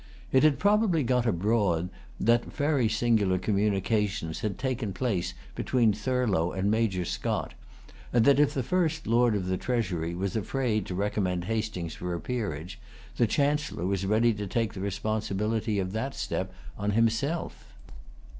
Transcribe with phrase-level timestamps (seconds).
[0.31, 6.71] It had probably got abroad that very singular communications had taken place between Thurlow and
[6.71, 7.53] Major Scott,
[8.11, 12.15] and that, if the first Lord of the Treasury was afraid to recommend Hastings for
[12.15, 12.79] a peerage,
[13.17, 17.75] the Chancellor was ready to take the responsibility of that step on himself.